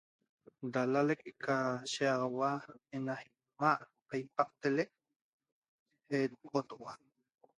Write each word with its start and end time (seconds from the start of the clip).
Da 0.73 0.81
lalaeq 0.91 1.21
ca 1.43 1.57
shiaxaua 1.91 2.49
ena 2.95 3.13
imaa 3.27 3.77
Ipaqtaxaleq 4.23 4.89
teque 6.07 6.19
jet 6.19 6.31
potohua 6.51 6.93